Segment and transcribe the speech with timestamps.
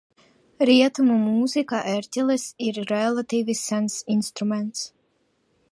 [0.69, 4.87] Rietumu mūzikā ērģeles ir relatīvi sens instruments.